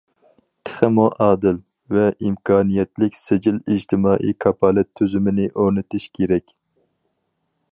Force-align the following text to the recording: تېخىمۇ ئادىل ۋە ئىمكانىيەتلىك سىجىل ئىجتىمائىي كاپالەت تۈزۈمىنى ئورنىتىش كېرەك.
تېخىمۇ 0.67 1.03
ئادىل 1.25 1.59
ۋە 1.97 2.05
ئىمكانىيەتلىك 2.27 3.19
سىجىل 3.19 3.59
ئىجتىمائىي 3.75 4.35
كاپالەت 4.47 4.91
تۈزۈمىنى 5.01 5.47
ئورنىتىش 5.53 6.09
كېرەك. 6.21 6.57